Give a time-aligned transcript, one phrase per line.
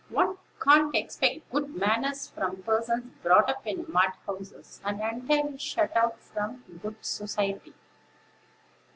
[0.09, 5.95] One can't expect good manners from persons brought up in mud houses, and entirely shut
[5.95, 7.75] out from good society.